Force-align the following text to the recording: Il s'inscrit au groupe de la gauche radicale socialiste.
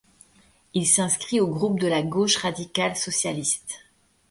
Il 0.73 0.87
s'inscrit 0.87 1.39
au 1.39 1.45
groupe 1.47 1.79
de 1.79 1.85
la 1.85 2.01
gauche 2.01 2.37
radicale 2.37 2.95
socialiste. 2.95 3.85